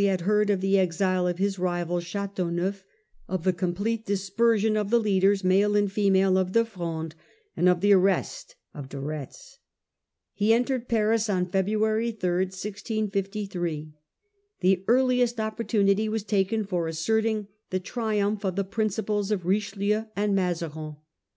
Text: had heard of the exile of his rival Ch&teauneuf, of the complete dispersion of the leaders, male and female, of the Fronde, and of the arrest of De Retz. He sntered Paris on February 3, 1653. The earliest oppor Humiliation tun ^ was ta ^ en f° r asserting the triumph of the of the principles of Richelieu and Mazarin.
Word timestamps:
had 0.00 0.20
heard 0.20 0.48
of 0.48 0.60
the 0.60 0.78
exile 0.78 1.26
of 1.26 1.38
his 1.38 1.58
rival 1.58 2.00
Ch&teauneuf, 2.00 2.84
of 3.26 3.42
the 3.42 3.52
complete 3.52 4.06
dispersion 4.06 4.76
of 4.76 4.90
the 4.90 5.00
leaders, 5.00 5.42
male 5.42 5.74
and 5.74 5.90
female, 5.90 6.38
of 6.38 6.52
the 6.52 6.64
Fronde, 6.64 7.16
and 7.56 7.68
of 7.68 7.80
the 7.80 7.92
arrest 7.92 8.54
of 8.72 8.88
De 8.88 9.00
Retz. 9.00 9.58
He 10.34 10.50
sntered 10.50 10.86
Paris 10.86 11.28
on 11.28 11.46
February 11.50 12.12
3, 12.12 12.30
1653. 12.44 13.94
The 14.60 14.84
earliest 14.86 15.38
oppor 15.38 15.68
Humiliation 15.68 15.96
tun 15.96 16.06
^ 16.08 16.10
was 16.12 16.22
ta 16.22 16.36
^ 16.36 16.52
en 16.52 16.64
f° 16.64 16.72
r 16.72 16.86
asserting 16.86 17.48
the 17.70 17.80
triumph 17.80 18.44
of 18.44 18.54
the 18.54 18.62
of 18.62 18.66
the 18.68 18.72
principles 18.72 19.32
of 19.32 19.46
Richelieu 19.46 20.04
and 20.14 20.32
Mazarin. 20.32 20.94